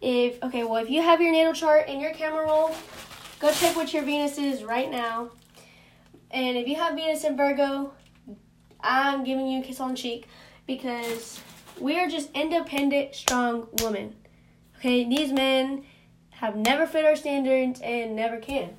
if, 0.00 0.42
okay, 0.42 0.64
well, 0.64 0.82
if 0.82 0.90
you 0.90 1.02
have 1.02 1.20
your 1.20 1.30
natal 1.30 1.52
chart 1.52 1.84
and 1.86 2.00
your 2.00 2.12
camera 2.12 2.44
roll, 2.44 2.74
Go 3.38 3.52
check 3.52 3.76
what 3.76 3.92
your 3.92 4.02
Venus 4.02 4.38
is 4.38 4.64
right 4.64 4.90
now. 4.90 5.30
And 6.30 6.56
if 6.56 6.66
you 6.66 6.76
have 6.76 6.94
Venus 6.94 7.24
in 7.24 7.36
Virgo, 7.36 7.92
I'm 8.80 9.24
giving 9.24 9.48
you 9.48 9.60
a 9.60 9.62
kiss 9.62 9.78
on 9.78 9.90
the 9.90 9.96
cheek 9.96 10.26
because 10.66 11.40
we 11.78 11.98
are 11.98 12.08
just 12.08 12.30
independent, 12.34 13.14
strong 13.14 13.68
women. 13.82 14.14
Okay, 14.78 15.04
these 15.08 15.32
men 15.32 15.84
have 16.30 16.56
never 16.56 16.86
fit 16.86 17.04
our 17.04 17.16
standards 17.16 17.80
and 17.80 18.16
never 18.16 18.38
can. 18.38 18.70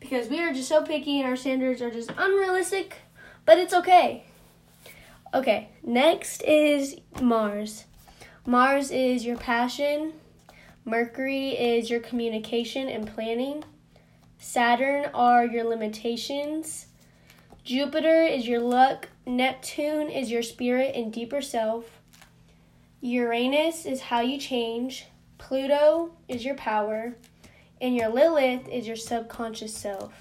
Because 0.00 0.28
we 0.28 0.40
are 0.40 0.52
just 0.52 0.68
so 0.68 0.82
picky 0.82 1.20
and 1.20 1.28
our 1.28 1.36
standards 1.36 1.80
are 1.80 1.90
just 1.90 2.10
unrealistic, 2.16 2.96
but 3.46 3.58
it's 3.58 3.74
okay. 3.74 4.24
Okay, 5.32 5.68
next 5.82 6.42
is 6.42 6.96
Mars. 7.20 7.84
Mars 8.46 8.90
is 8.90 9.24
your 9.24 9.36
passion. 9.36 10.14
Mercury 10.84 11.50
is 11.50 11.90
your 11.90 12.00
communication 12.00 12.88
and 12.88 13.06
planning. 13.06 13.64
Saturn 14.38 15.10
are 15.14 15.44
your 15.44 15.64
limitations. 15.64 16.86
Jupiter 17.64 18.22
is 18.22 18.46
your 18.46 18.60
luck. 18.60 19.08
Neptune 19.26 20.10
is 20.10 20.30
your 20.30 20.42
spirit 20.42 20.94
and 20.94 21.12
deeper 21.12 21.40
self. 21.40 22.00
Uranus 23.00 23.86
is 23.86 24.02
how 24.02 24.20
you 24.20 24.38
change. 24.38 25.06
Pluto 25.38 26.12
is 26.28 26.44
your 26.44 26.56
power. 26.56 27.16
And 27.80 27.96
your 27.96 28.08
Lilith 28.08 28.68
is 28.68 28.86
your 28.86 28.96
subconscious 28.96 29.74
self. 29.74 30.12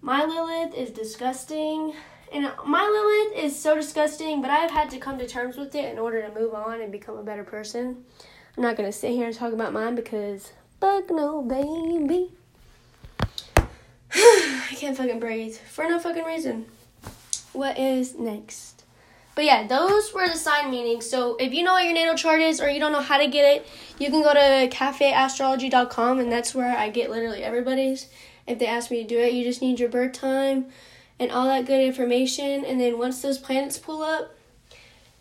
My 0.00 0.24
Lilith 0.24 0.74
is 0.74 0.90
disgusting. 0.90 1.94
And 2.32 2.50
my 2.66 2.84
Lilith 2.84 3.44
is 3.44 3.58
so 3.58 3.74
disgusting, 3.74 4.42
but 4.42 4.50
I've 4.50 4.70
had 4.70 4.90
to 4.90 4.98
come 4.98 5.18
to 5.18 5.26
terms 5.26 5.56
with 5.56 5.74
it 5.74 5.90
in 5.90 5.98
order 5.98 6.20
to 6.22 6.34
move 6.34 6.54
on 6.54 6.80
and 6.80 6.92
become 6.92 7.16
a 7.16 7.22
better 7.22 7.44
person. 7.44 8.04
I'm 8.56 8.62
not 8.62 8.76
going 8.76 8.88
to 8.88 8.96
sit 8.96 9.12
here 9.12 9.26
and 9.26 9.34
talk 9.34 9.52
about 9.52 9.72
mine 9.72 9.94
because 9.94 10.52
fuck 10.80 11.10
no, 11.10 11.42
baby. 11.42 12.32
I 14.14 14.74
can't 14.76 14.96
fucking 14.96 15.20
breathe 15.20 15.56
for 15.56 15.84
no 15.84 15.98
fucking 15.98 16.24
reason. 16.24 16.66
What 17.52 17.78
is 17.78 18.14
next? 18.14 18.84
But 19.34 19.44
yeah, 19.44 19.66
those 19.66 20.12
were 20.12 20.26
the 20.26 20.34
sign 20.34 20.70
meanings. 20.70 21.08
So 21.08 21.36
if 21.36 21.52
you 21.52 21.62
know 21.62 21.74
what 21.74 21.84
your 21.84 21.92
natal 21.92 22.16
chart 22.16 22.40
is 22.40 22.60
or 22.60 22.68
you 22.68 22.80
don't 22.80 22.90
know 22.90 23.00
how 23.00 23.18
to 23.18 23.28
get 23.28 23.44
it, 23.44 23.66
you 23.98 24.10
can 24.10 24.22
go 24.22 24.32
to 24.32 24.68
cafeastrology.com 24.76 26.18
and 26.18 26.32
that's 26.32 26.54
where 26.54 26.76
I 26.76 26.90
get 26.90 27.10
literally 27.10 27.44
everybody's. 27.44 28.08
If 28.46 28.58
they 28.58 28.66
ask 28.66 28.90
me 28.90 29.02
to 29.02 29.08
do 29.08 29.18
it, 29.18 29.34
you 29.34 29.44
just 29.44 29.62
need 29.62 29.78
your 29.78 29.90
birth 29.90 30.14
time 30.14 30.66
and 31.20 31.30
all 31.30 31.46
that 31.46 31.66
good 31.66 31.80
information. 31.80 32.64
And 32.64 32.80
then 32.80 32.98
once 32.98 33.22
those 33.22 33.38
planets 33.38 33.78
pull 33.78 34.02
up, 34.02 34.34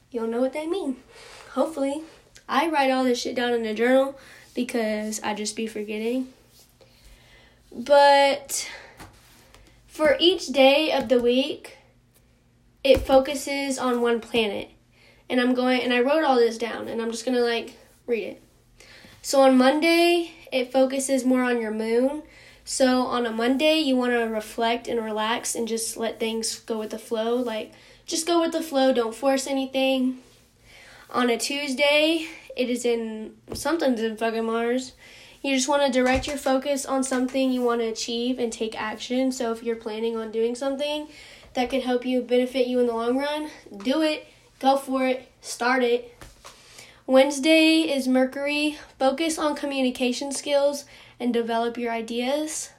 you'll 0.10 0.28
know 0.28 0.42
what 0.42 0.54
they 0.54 0.66
mean. 0.66 0.98
Hopefully. 1.52 2.04
I 2.50 2.70
write 2.70 2.90
all 2.90 3.04
this 3.04 3.22
shit 3.22 3.36
down 3.36 3.54
in 3.54 3.66
a 3.66 3.74
journal 3.74 4.18
because 4.56 5.22
I 5.22 5.34
just 5.34 5.56
be 5.56 5.68
forgetting. 5.68 6.34
But 7.72 8.70
for 9.88 10.16
each 10.20 10.48
day 10.48 10.92
of 10.92 11.10
the 11.10 11.22
week, 11.22 11.78
it 12.84 13.02
focuses 13.02 13.78
on 13.78 14.02
one 14.02 14.20
planet. 14.20 14.70
And 15.30 15.42
I'm 15.42 15.54
going, 15.54 15.82
and 15.82 15.94
I 15.94 16.00
wrote 16.00 16.24
all 16.24 16.38
this 16.38 16.58
down, 16.58 16.88
and 16.88 17.02
I'm 17.02 17.12
just 17.12 17.26
gonna 17.26 17.42
like 17.42 17.78
read 18.06 18.24
it. 18.24 18.44
So 19.22 19.42
on 19.42 19.58
Monday, 19.58 20.32
it 20.52 20.72
focuses 20.72 21.26
more 21.26 21.44
on 21.44 21.60
your 21.60 21.72
moon. 21.72 22.24
So 22.64 23.04
on 23.04 23.26
a 23.26 23.32
Monday, 23.32 23.80
you 23.80 23.96
want 23.96 24.12
to 24.12 24.20
reflect 24.20 24.88
and 24.88 25.04
relax 25.04 25.56
and 25.56 25.68
just 25.68 25.98
let 25.98 26.20
things 26.20 26.60
go 26.60 26.80
with 26.80 26.90
the 26.90 27.00
flow. 27.00 27.36
Like, 27.36 27.74
just 28.06 28.28
go 28.28 28.42
with 28.42 28.52
the 28.52 28.62
flow, 28.62 28.94
don't 28.94 29.16
force 29.16 29.48
anything. 29.48 30.20
On 31.10 31.30
a 31.30 31.38
Tuesday, 31.38 32.28
it 32.56 32.70
is 32.70 32.86
in 32.86 33.36
something's 33.54 34.02
in 34.02 34.18
fucking 34.18 34.46
Mars. 34.46 34.94
You 35.48 35.56
just 35.56 35.70
want 35.70 35.86
to 35.86 35.98
direct 35.98 36.28
your 36.28 36.36
focus 36.36 36.86
on 36.86 37.06
something 37.06 37.54
you 37.54 37.62
want 37.62 37.80
to 37.80 37.88
achieve 37.88 38.38
and 38.38 38.52
take 38.52 38.76
action. 38.78 39.32
So 39.32 39.54
if 39.54 39.64
you're 39.64 39.78
planning 39.78 40.18
on 40.18 40.30
doing 40.30 40.56
something 40.56 41.08
that 41.54 41.70
could 41.70 41.84
help 41.84 42.06
you 42.06 42.20
benefit 42.20 42.68
you 42.68 42.82
in 42.82 42.88
the 42.88 42.94
long 42.94 43.18
run, 43.18 43.50
do 43.78 44.02
it, 44.02 44.28
go 44.60 44.76
for 44.76 45.08
it, 45.08 45.32
start 45.40 45.84
it. 45.84 46.14
Wednesday 47.06 47.84
is 47.84 48.10
Mercury. 48.10 48.78
Focus 49.00 49.40
on 49.40 49.56
communication 49.56 50.34
skills 50.34 50.84
and 51.18 51.34
develop 51.34 51.78
your 51.78 51.94
ideas. 51.94 52.72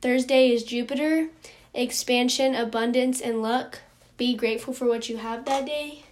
Thursday 0.00 0.52
is 0.52 0.62
Jupiter. 0.62 1.30
Expansion, 1.74 2.54
abundance, 2.54 3.20
and 3.20 3.42
luck. 3.42 3.80
Be 4.16 4.36
grateful 4.36 4.72
for 4.72 4.86
what 4.86 5.08
you 5.08 5.16
have 5.16 5.46
that 5.46 5.66
day. 5.66 6.04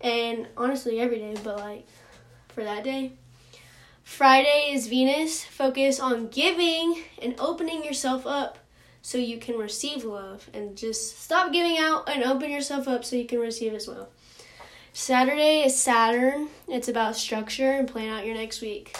And 0.00 0.46
honestly, 0.56 1.00
every 1.00 1.18
day, 1.18 1.34
but 1.42 1.56
like 1.56 1.88
for 2.50 2.62
that 2.62 2.84
day. 2.84 3.14
Friday 4.08 4.70
is 4.72 4.88
Venus. 4.88 5.44
Focus 5.44 6.00
on 6.00 6.26
giving 6.28 7.04
and 7.22 7.36
opening 7.38 7.84
yourself 7.84 8.26
up 8.26 8.58
so 9.00 9.16
you 9.16 9.38
can 9.38 9.56
receive 9.56 10.02
love. 10.02 10.48
And 10.52 10.76
just 10.76 11.20
stop 11.22 11.52
giving 11.52 11.76
out 11.78 12.08
and 12.08 12.24
open 12.24 12.50
yourself 12.50 12.88
up 12.88 13.04
so 13.04 13.14
you 13.14 13.26
can 13.26 13.38
receive 13.38 13.74
as 13.74 13.86
well. 13.86 14.08
Saturday 14.92 15.62
is 15.62 15.80
Saturn. 15.80 16.48
It's 16.66 16.88
about 16.88 17.14
structure 17.16 17.70
and 17.70 17.86
plan 17.86 18.08
out 18.08 18.26
your 18.26 18.34
next 18.34 18.60
week. 18.60 18.96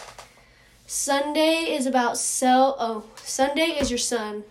Sunday 0.87 1.75
is 1.75 1.87
about 1.87 2.17
self. 2.17 2.77
Oh, 2.79 3.05
Sunday 3.17 3.79
is 3.81 3.91
your 3.91 3.99
sun. 3.99 4.45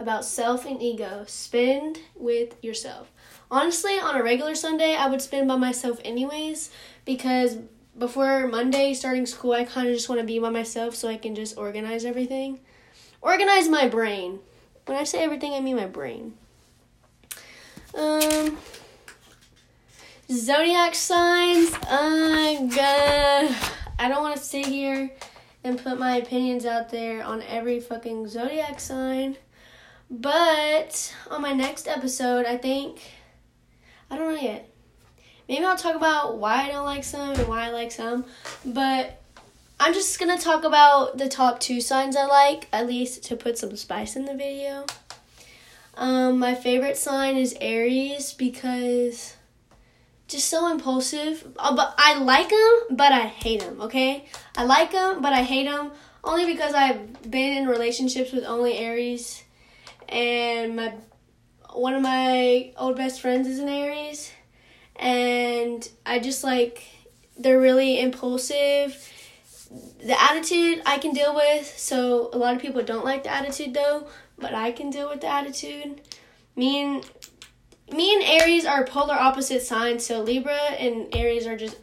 about 0.00 0.24
self 0.24 0.64
and 0.64 0.82
ego. 0.82 1.24
Spend 1.28 1.98
with 2.16 2.56
yourself. 2.64 3.12
Honestly, 3.50 3.98
on 3.98 4.16
a 4.16 4.22
regular 4.24 4.54
Sunday, 4.56 4.96
I 4.96 5.08
would 5.08 5.22
spend 5.22 5.46
by 5.46 5.56
myself 5.56 6.00
anyways 6.04 6.70
because 7.04 7.58
before 7.98 8.46
Monday 8.46 8.94
starting 8.94 9.26
school, 9.26 9.52
I 9.52 9.64
kind 9.64 9.88
of 9.88 9.94
just 9.94 10.08
want 10.08 10.20
to 10.20 10.26
be 10.26 10.38
by 10.38 10.50
myself 10.50 10.94
so 10.94 11.08
I 11.08 11.16
can 11.16 11.34
just 11.34 11.58
organize 11.58 12.04
everything. 12.04 12.60
Organize 13.20 13.68
my 13.68 13.88
brain. 13.88 14.38
When 14.86 14.96
I 14.96 15.04
say 15.04 15.22
everything, 15.22 15.52
I 15.52 15.60
mean 15.60 15.76
my 15.76 15.86
brain. 15.86 16.34
Um, 17.94 18.56
zodiac 20.30 20.94
signs. 20.94 21.74
I'm 21.88 22.68
gonna. 22.68 23.56
I 23.98 24.08
don't 24.08 24.22
want 24.22 24.36
to 24.36 24.42
sit 24.42 24.66
here 24.66 25.10
and 25.64 25.82
put 25.82 25.98
my 25.98 26.16
opinions 26.16 26.64
out 26.64 26.90
there 26.90 27.24
on 27.24 27.42
every 27.42 27.80
fucking 27.80 28.28
zodiac 28.28 28.78
sign. 28.78 29.36
But 30.10 31.14
on 31.30 31.42
my 31.42 31.52
next 31.52 31.88
episode, 31.88 32.46
I 32.46 32.56
think. 32.56 33.02
I 34.10 34.16
don't 34.16 34.34
know 34.34 34.40
yet. 34.40 34.70
Maybe 35.48 35.64
I'll 35.64 35.76
talk 35.76 35.96
about 35.96 36.38
why 36.38 36.64
I 36.64 36.68
don't 36.68 36.84
like 36.84 37.04
some 37.04 37.30
and 37.30 37.48
why 37.48 37.66
I 37.66 37.70
like 37.70 37.90
some. 37.90 38.24
But 38.64 39.20
I'm 39.80 39.94
just 39.94 40.18
gonna 40.18 40.38
talk 40.38 40.64
about 40.64 41.18
the 41.18 41.28
top 41.28 41.60
two 41.60 41.80
signs 41.80 42.16
I 42.16 42.26
like, 42.26 42.68
at 42.72 42.86
least 42.86 43.24
to 43.24 43.36
put 43.36 43.56
some 43.56 43.76
spice 43.76 44.16
in 44.16 44.24
the 44.24 44.34
video. 44.34 44.84
Um, 45.96 46.38
my 46.38 46.54
favorite 46.54 46.96
sign 46.96 47.36
is 47.36 47.56
Aries 47.60 48.32
because 48.32 49.36
just 50.28 50.48
so 50.48 50.70
impulsive. 50.70 51.46
Uh, 51.58 51.74
but 51.74 51.94
I 51.98 52.18
like 52.18 52.50
them, 52.50 52.96
but 52.96 53.12
I 53.12 53.26
hate 53.26 53.60
them. 53.60 53.80
Okay, 53.80 54.26
I 54.56 54.64
like 54.64 54.92
them, 54.92 55.22
but 55.22 55.32
I 55.32 55.42
hate 55.42 55.64
them 55.66 55.90
only 56.22 56.46
because 56.46 56.74
I've 56.74 57.30
been 57.30 57.56
in 57.56 57.68
relationships 57.68 58.32
with 58.32 58.44
only 58.44 58.76
Aries, 58.76 59.42
and 60.08 60.76
my 60.76 60.92
one 61.72 61.94
of 61.94 62.02
my 62.02 62.72
old 62.76 62.96
best 62.96 63.20
friends 63.20 63.48
is 63.48 63.58
an 63.58 63.68
Aries, 63.68 64.30
and 64.98 65.88
I 66.04 66.18
just 66.18 66.42
like 66.44 66.84
they're 67.38 67.60
really 67.60 68.00
impulsive. 68.00 69.12
The 70.04 70.20
attitude 70.20 70.82
I 70.86 70.98
can 70.98 71.12
deal 71.12 71.34
with, 71.34 71.66
so 71.78 72.30
a 72.32 72.38
lot 72.38 72.54
of 72.54 72.62
people 72.62 72.82
don't 72.82 73.04
like 73.04 73.24
the 73.24 73.32
attitude 73.32 73.74
though, 73.74 74.08
but 74.38 74.54
I 74.54 74.72
can 74.72 74.90
deal 74.90 75.08
with 75.08 75.20
the 75.20 75.28
attitude. 75.28 76.00
Me 76.56 76.82
and 76.82 77.10
me 77.92 78.14
and 78.14 78.42
Aries 78.42 78.66
are 78.66 78.84
polar 78.84 79.14
opposite 79.14 79.62
signs, 79.62 80.04
so 80.04 80.22
Libra 80.22 80.54
and 80.54 81.14
Aries 81.14 81.46
are 81.46 81.56
just 81.56 81.76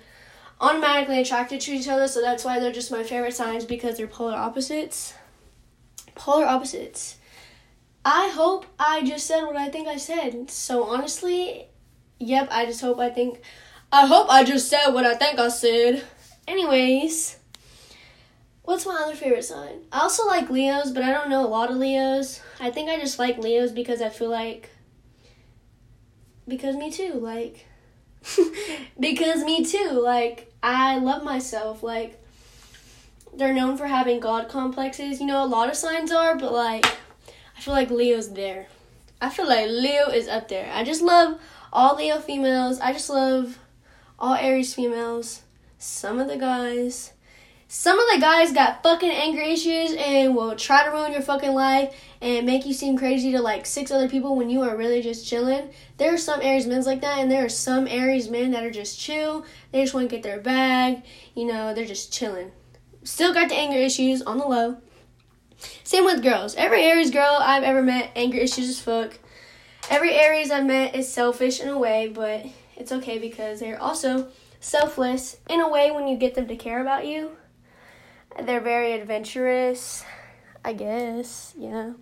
automatically 0.62 1.20
attracted 1.20 1.62
to 1.62 1.72
each 1.72 1.88
other, 1.88 2.08
so 2.08 2.22
that's 2.22 2.46
why 2.46 2.60
they're 2.60 2.72
just 2.72 2.92
my 2.92 3.04
favorite 3.04 3.34
signs 3.34 3.66
because 3.66 3.98
they're 3.98 4.08
polar 4.08 4.36
opposites. 4.36 5.14
Polar 6.16 6.46
opposites. 6.46 7.18
I 8.04 8.30
hope 8.30 8.66
I 8.80 9.04
just 9.04 9.26
said 9.26 9.46
what 9.46 9.56
I 9.56 9.70
think 9.70 9.88
I 9.88 9.98
said. 9.98 10.52
So 10.52 10.84
honestly, 10.84 11.68
yep, 12.26 12.48
I 12.52 12.66
just 12.66 12.82
hope 12.82 13.00
I 13.00 13.10
think 13.10 13.42
I 13.92 14.08
hope 14.08 14.28
I 14.30 14.44
just 14.44 14.68
said 14.68 14.90
what 14.90 15.06
I 15.06 15.16
think 15.16 15.40
I 15.40 15.48
said. 15.50 16.04
Anyways, 16.48 17.38
what's 18.64 18.86
my 18.86 19.02
other 19.06 19.16
favorite 19.16 19.46
sign? 19.46 19.84
I 19.92 20.02
also 20.02 20.26
like 20.26 20.50
Leos, 20.50 20.92
but 20.92 21.04
I 21.04 21.12
don't 21.12 21.30
know 21.30 21.46
a 21.46 21.48
lot 21.48 21.70
of 21.70 21.78
Leos. 21.78 22.42
I 22.60 22.72
think 22.72 22.90
I 22.90 23.00
just 23.00 23.20
like 23.20 23.38
Leos 23.38 23.72
because 23.72 24.02
I 24.02 24.10
feel 24.10 24.30
like 24.30 24.70
because 26.48 26.76
me 26.76 26.92
too, 26.92 27.14
like 27.14 27.66
because 29.00 29.44
me 29.44 29.64
too, 29.64 29.92
like 29.92 30.52
I 30.62 30.98
love 30.98 31.24
myself, 31.24 31.84
like 31.84 32.22
they're 33.36 33.54
known 33.54 33.78
for 33.78 33.88
having 33.88 34.20
god 34.20 34.50
complexes. 34.50 35.20
You 35.20 35.28
know, 35.28 35.44
a 35.44 35.48
lot 35.48 35.70
of 35.70 35.76
signs 35.76 36.12
are, 36.12 36.36
but 36.36 36.52
like 36.52 36.86
I 36.86 37.62
feel 37.62 37.74
like 37.74 37.92
Leo's 37.92 38.34
there. 38.34 38.68
I 39.26 39.30
feel 39.30 39.48
like 39.48 39.68
Leo 39.68 40.10
is 40.10 40.28
up 40.28 40.50
there. 40.50 40.70
I 40.72 40.84
just 40.84 41.02
love 41.02 41.40
all 41.74 41.96
Leo 41.96 42.20
females. 42.20 42.80
I 42.80 42.94
just 42.94 43.10
love 43.10 43.58
all 44.20 44.36
Aries 44.36 44.76
females. 44.76 45.42
Some 45.80 46.20
of 46.20 46.28
the 46.28 46.38
guys 46.38 47.12
some 47.68 48.00
of 48.00 48.06
the 48.14 48.22
guys 48.22 48.54
got 48.54 48.84
fucking 48.84 49.10
anger 49.10 49.42
issues 49.42 49.96
and 49.98 50.36
will 50.36 50.56
try 50.56 50.84
to 50.84 50.92
ruin 50.92 51.12
your 51.12 51.24
fucking 51.24 51.56
life 51.56 52.00
and 52.22 52.46
make 52.46 52.68
you 52.68 52.74
seem 52.74 52.96
crazy 52.96 53.32
to 53.32 53.42
like 53.42 53.66
six 53.66 53.90
other 53.90 54.08
people 54.08 54.36
when 54.36 54.52
you 54.52 54.62
are 54.62 54.78
really 54.78 55.02
just 55.02 55.28
chilling. 55.28 55.72
There 55.98 56.14
are 56.14 56.20
some 56.20 56.42
Aries 56.44 56.68
men 56.68 56.84
like 56.84 57.02
that, 57.02 57.18
and 57.18 57.32
there 57.32 57.44
are 57.44 57.50
some 57.50 57.88
Aries 57.88 58.30
men 58.30 58.52
that 58.52 58.64
are 58.64 58.70
just 58.70 59.00
chill. 59.00 59.44
They 59.72 59.82
just 59.82 59.96
want 59.96 60.08
to 60.08 60.16
get 60.16 60.22
their 60.22 60.40
bag. 60.40 61.02
You 61.34 61.46
know, 61.46 61.74
they're 61.74 61.86
just 61.86 62.14
chilling. 62.14 62.52
Still 63.04 63.34
got 63.34 63.50
the 63.50 63.56
anger 63.56 63.80
issues 63.80 64.22
on 64.22 64.38
the 64.38 64.46
low. 64.46 64.78
Same 65.84 66.06
with 66.06 66.24
girls. 66.24 66.56
Every 66.56 66.84
Aries 66.84 67.12
girl 67.12 67.38
I've 67.40 67.64
ever 67.64 67.82
met, 67.82 68.12
anger 68.16 68.38
issues 68.38 68.70
as 68.70 68.80
fuck. 68.80 69.20
Every 69.90 70.14
Aries 70.14 70.52
I've 70.52 70.66
met 70.66 70.96
is 70.96 71.12
selfish 71.12 71.60
in 71.60 71.70
a 71.70 71.78
way, 71.78 72.08
but 72.08 72.46
it's 72.76 72.92
okay 72.92 73.20
because 73.20 73.60
they're 73.60 73.82
also 73.82 74.30
selfless 74.60 75.38
in 75.50 75.62
a 75.62 75.70
way 75.70 75.92
when 75.92 76.08
you 76.08 76.18
get 76.18 76.36
them 76.36 76.48
to 76.48 76.56
care 76.56 76.82
about 76.82 77.06
you. 77.06 77.38
They're 78.44 78.60
very 78.60 78.94
adventurous. 78.94 80.04
I 80.64 80.74
guess, 80.74 81.54
yeah. 81.58 81.94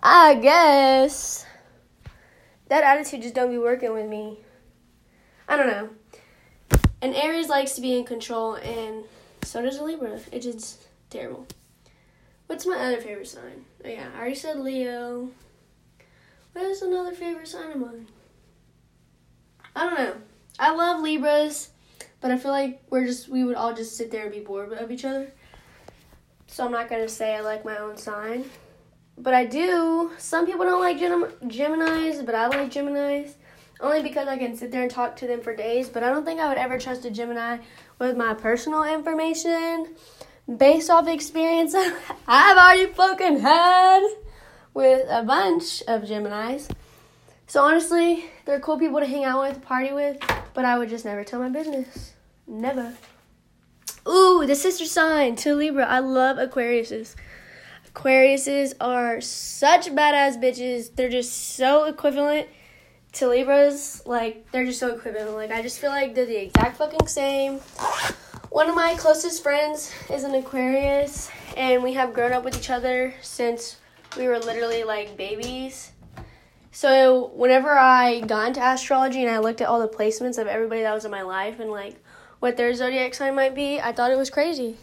I 0.00 0.34
guess. 0.36 1.44
That 2.68 2.84
attitude 2.84 3.22
just 3.22 3.34
don't 3.34 3.50
be 3.50 3.58
working 3.58 3.92
with 3.92 4.08
me. 4.08 4.38
I 5.48 5.56
don't 5.56 5.66
know. 5.66 5.88
And 7.02 7.16
Aries 7.16 7.48
likes 7.48 7.72
to 7.74 7.80
be 7.80 7.98
in 7.98 8.04
control, 8.04 8.54
and 8.54 9.04
so 9.42 9.60
does 9.60 9.78
a 9.78 9.84
Libra. 9.84 10.20
It's 10.30 10.46
just 10.46 10.86
terrible. 11.10 11.48
What's 12.50 12.66
my 12.66 12.76
other 12.76 13.00
favorite 13.00 13.28
sign? 13.28 13.64
Oh, 13.84 13.88
yeah, 13.88 14.08
I 14.12 14.18
already 14.18 14.34
said 14.34 14.58
Leo. 14.58 15.30
What 16.52 16.64
is 16.64 16.82
another 16.82 17.12
favorite 17.12 17.46
sign 17.46 17.70
of 17.70 17.76
mine? 17.76 18.08
I 19.76 19.84
don't 19.84 19.94
know. 19.96 20.16
I 20.58 20.74
love 20.74 21.00
Libras, 21.00 21.70
but 22.20 22.32
I 22.32 22.38
feel 22.38 22.50
like 22.50 22.82
we're 22.90 23.06
just 23.06 23.28
we 23.28 23.44
would 23.44 23.54
all 23.54 23.72
just 23.72 23.96
sit 23.96 24.10
there 24.10 24.24
and 24.24 24.32
be 24.32 24.40
bored 24.40 24.72
of 24.72 24.90
each 24.90 25.04
other 25.04 25.30
so 26.48 26.64
I'm 26.64 26.72
not 26.72 26.88
to 26.88 27.08
say 27.08 27.36
I 27.36 27.40
like 27.40 27.64
my 27.64 27.78
own 27.78 27.96
sign. 27.96 28.44
But 29.16 29.32
I 29.32 29.44
do. 29.44 30.10
Some 30.18 30.44
people 30.44 30.66
don't 30.66 30.80
like 30.80 30.98
Gem- 30.98 31.32
Geminis, 31.44 32.26
but 32.26 32.34
I 32.34 32.48
like 32.48 32.72
Geminis. 32.72 33.34
Only 33.80 34.02
because 34.02 34.26
I 34.26 34.36
can 34.36 34.56
sit 34.56 34.72
there 34.72 34.82
and 34.82 34.90
talk 34.90 35.14
to 35.16 35.28
them 35.28 35.40
for 35.40 35.54
days. 35.54 35.88
But 35.88 36.02
I 36.02 36.10
don't 36.10 36.24
think 36.24 36.40
I 36.40 36.48
would 36.48 36.58
ever 36.58 36.78
trust 36.78 37.04
a 37.04 37.10
Gemini 37.12 37.58
with 38.00 38.16
my 38.16 38.34
personal 38.34 38.82
information 38.82 39.94
based 40.56 40.90
off 40.90 41.06
experience 41.08 41.74
I've 42.26 42.56
already 42.56 42.92
fucking 42.92 43.40
had 43.40 44.06
with 44.74 45.06
a 45.08 45.22
bunch 45.22 45.82
of 45.82 46.02
Geminis. 46.02 46.70
So 47.46 47.62
honestly, 47.62 48.24
they're 48.44 48.60
cool 48.60 48.78
people 48.78 49.00
to 49.00 49.06
hang 49.06 49.24
out 49.24 49.42
with, 49.42 49.62
party 49.62 49.92
with, 49.92 50.18
but 50.54 50.64
I 50.64 50.78
would 50.78 50.88
just 50.88 51.04
never 51.04 51.24
tell 51.24 51.40
my 51.40 51.48
business. 51.48 52.12
Never. 52.46 52.94
Ooh, 54.08 54.44
the 54.46 54.54
sister 54.54 54.86
sign 54.86 55.36
to 55.36 55.54
Libra. 55.54 55.84
I 55.84 55.98
love 55.98 56.36
Aquariuses. 56.36 57.14
Aquariuses 57.92 58.74
are 58.80 59.20
such 59.20 59.88
badass 59.88 60.40
bitches. 60.40 60.94
They're 60.94 61.08
just 61.10 61.56
so 61.56 61.84
equivalent 61.84 62.48
to 63.14 63.28
Libras. 63.28 64.02
Like, 64.06 64.50
they're 64.52 64.64
just 64.64 64.78
so 64.78 64.94
equivalent. 64.94 65.34
Like, 65.34 65.50
I 65.50 65.60
just 65.60 65.80
feel 65.80 65.90
like 65.90 66.14
they're 66.14 66.26
the 66.26 66.42
exact 66.42 66.76
fucking 66.76 67.08
same. 67.08 67.60
One 68.50 68.68
of 68.68 68.74
my 68.74 68.96
closest 68.96 69.44
friends 69.44 69.94
is 70.12 70.24
an 70.24 70.34
Aquarius, 70.34 71.30
and 71.56 71.84
we 71.84 71.92
have 71.92 72.12
grown 72.12 72.32
up 72.32 72.42
with 72.42 72.56
each 72.56 72.68
other 72.68 73.14
since 73.22 73.76
we 74.16 74.26
were 74.26 74.40
literally 74.40 74.82
like 74.82 75.16
babies. 75.16 75.92
So, 76.72 77.30
whenever 77.36 77.78
I 77.78 78.18
got 78.18 78.48
into 78.48 78.60
astrology 78.60 79.22
and 79.22 79.30
I 79.30 79.38
looked 79.38 79.60
at 79.60 79.68
all 79.68 79.78
the 79.78 79.86
placements 79.86 80.36
of 80.36 80.48
everybody 80.48 80.82
that 80.82 80.92
was 80.92 81.04
in 81.04 81.12
my 81.12 81.22
life 81.22 81.60
and 81.60 81.70
like 81.70 82.02
what 82.40 82.56
their 82.56 82.74
zodiac 82.74 83.14
sign 83.14 83.36
might 83.36 83.54
be, 83.54 83.80
I 83.80 83.92
thought 83.92 84.10
it 84.10 84.18
was 84.18 84.30
crazy. 84.30 84.76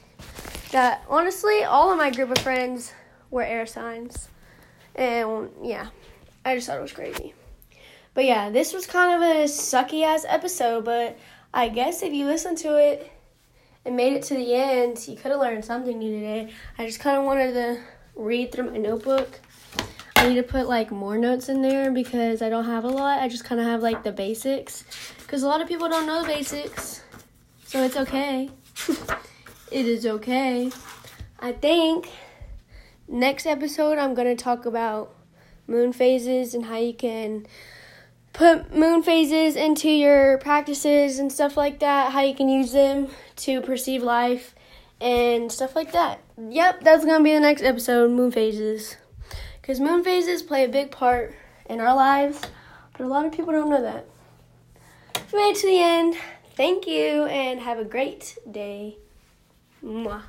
That 0.71 1.03
honestly, 1.09 1.65
all 1.65 1.91
of 1.91 1.97
my 1.97 2.09
group 2.09 2.31
of 2.31 2.37
friends 2.37 2.93
were 3.31 3.43
air 3.43 3.65
signs. 3.65 4.29
And 4.95 5.49
yeah, 5.61 5.87
I 6.45 6.55
just 6.55 6.67
thought 6.67 6.77
it 6.77 6.81
was 6.81 6.93
crazy. 6.93 7.33
But 8.13 8.23
yeah, 8.23 8.49
this 8.49 8.71
was 8.71 8.87
kind 8.87 9.13
of 9.13 9.29
a 9.29 9.43
sucky 9.43 10.05
ass 10.05 10.25
episode, 10.25 10.85
but 10.85 11.19
I 11.53 11.67
guess 11.67 12.01
if 12.01 12.13
you 12.13 12.25
listen 12.25 12.55
to 12.57 12.77
it 12.77 13.11
and 13.87 13.95
made 13.95 14.13
it 14.13 14.23
to 14.23 14.35
the 14.35 14.53
end, 14.53 15.07
you 15.07 15.15
could 15.15 15.31
have 15.31 15.39
learned 15.39 15.63
something 15.63 15.97
new 15.97 16.13
today. 16.19 16.51
I 16.77 16.85
just 16.85 16.99
kind 16.99 17.17
of 17.17 17.23
wanted 17.23 17.53
to 17.53 17.79
read 18.15 18.51
through 18.51 18.71
my 18.71 18.77
notebook. 18.77 19.39
I 20.17 20.27
need 20.27 20.35
to 20.35 20.43
put 20.43 20.67
like 20.67 20.91
more 20.91 21.17
notes 21.17 21.47
in 21.47 21.61
there 21.61 21.89
because 21.89 22.41
I 22.41 22.49
don't 22.49 22.65
have 22.65 22.83
a 22.83 22.89
lot. 22.89 23.21
I 23.21 23.29
just 23.29 23.45
kind 23.45 23.61
of 23.61 23.67
have 23.67 23.81
like 23.81 24.03
the 24.03 24.11
basics 24.11 24.83
because 25.19 25.41
a 25.41 25.47
lot 25.47 25.61
of 25.61 25.69
people 25.69 25.87
don't 25.87 26.05
know 26.05 26.21
the 26.21 26.27
basics. 26.27 27.01
So 27.65 27.81
it's 27.83 27.95
okay. 27.95 28.49
it 29.71 29.85
is 29.85 30.05
okay. 30.05 30.69
I 31.39 31.53
think 31.53 32.09
next 33.07 33.45
episode 33.45 33.97
I'm 33.97 34.15
going 34.15 34.35
to 34.35 34.43
talk 34.43 34.65
about 34.65 35.15
moon 35.65 35.93
phases 35.93 36.53
and 36.53 36.65
how 36.65 36.77
you 36.77 36.93
can 36.93 37.45
put 38.37 38.71
moon 38.71 39.01
phases 39.01 39.55
into 39.55 39.89
your 39.89 40.37
practices 40.37 41.17
and 41.17 41.31
stuff 41.31 41.57
like 41.57 41.79
that, 41.79 42.11
how 42.11 42.21
you 42.21 42.35
can 42.35 42.47
use 42.47 42.71
them 42.71 43.07
to 43.35 43.61
perceive 43.61 44.03
life 44.03 44.53
and 45.01 45.51
stuff 45.51 45.75
like 45.75 45.91
that. 45.93 46.21
Yep, 46.37 46.81
that's 46.81 47.03
going 47.03 47.17
to 47.17 47.23
be 47.23 47.33
the 47.33 47.39
next 47.39 47.63
episode 47.63 48.11
moon 48.11 48.31
phases. 48.31 48.95
Because 49.59 49.79
moon 49.79 50.03
phases 50.03 50.43
play 50.43 50.65
a 50.65 50.69
big 50.69 50.91
part 50.91 51.33
in 51.67 51.81
our 51.81 51.95
lives, 51.95 52.39
but 52.95 53.05
a 53.05 53.07
lot 53.07 53.25
of 53.25 53.31
people 53.31 53.53
don't 53.53 53.71
know 53.71 53.81
that. 53.81 54.05
If 55.15 55.33
you 55.33 55.39
made 55.39 55.57
it 55.57 55.61
to 55.61 55.67
the 55.67 55.81
end, 55.81 56.15
thank 56.55 56.85
you 56.85 57.25
and 57.25 57.59
have 57.59 57.79
a 57.79 57.85
great 57.85 58.37
day. 58.49 58.97
Mwah. 59.83 60.21